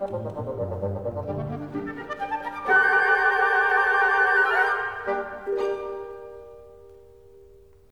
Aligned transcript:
Gracias. 0.00 0.77